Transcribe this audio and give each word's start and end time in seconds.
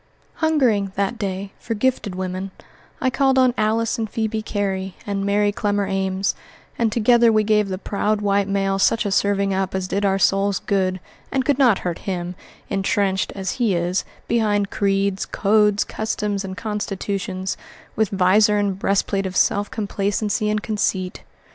Hungering, 0.37 0.93
that 0.95 1.19
day, 1.19 1.53
for 1.59 1.75
gifted 1.75 2.15
women, 2.15 2.49
I 2.99 3.11
called 3.11 3.37
on 3.37 3.53
Alice 3.55 3.99
and 3.99 4.09
Phebe 4.09 4.41
Cary 4.41 4.95
and 5.05 5.23
Mary 5.23 5.51
Clemmer 5.51 5.85
Ames, 5.85 6.33
and 6.75 6.91
together 6.91 7.31
we 7.31 7.43
gave 7.43 7.69
the 7.69 7.77
proud 7.77 8.19
white 8.19 8.47
male 8.47 8.79
such 8.79 9.05
a 9.05 9.11
serving 9.11 9.53
up 9.53 9.75
as 9.75 9.87
did 9.87 10.03
our 10.03 10.17
souls 10.17 10.57
good 10.57 10.99
and 11.31 11.45
could 11.45 11.59
not 11.59 11.77
hurt 11.85 11.99
him, 12.09 12.33
intrenched, 12.67 13.31
as 13.35 13.51
he 13.51 13.75
is, 13.75 14.03
behind 14.27 14.71
creeds, 14.71 15.27
codes, 15.27 15.83
customs, 15.83 16.43
and 16.43 16.57
constitutions, 16.57 17.55
with 17.95 18.09
vizor 18.09 18.57
and 18.57 18.79
breastplate 18.79 19.27
of 19.27 19.35
self 19.35 19.69
complacency 19.69 20.49
and 20.49 20.63
conceit. 20.63 21.21